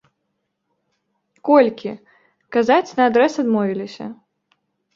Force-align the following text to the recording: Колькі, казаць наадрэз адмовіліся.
Колькі, 1.49 1.93
казаць 2.57 2.95
наадрэз 3.03 3.33
адмовіліся. 3.47 4.05